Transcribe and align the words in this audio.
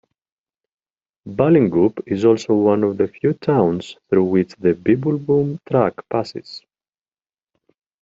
Balingup 1.27 2.01
is 2.07 2.25
also 2.25 2.55
one 2.55 2.83
of 2.83 2.97
the 2.97 3.07
few 3.07 3.33
towns 3.33 3.97
through 4.09 4.23
which 4.23 4.55
the 4.55 4.73
Bibbulmun 4.73 5.59
Track 5.69 5.93
passes. 6.09 6.63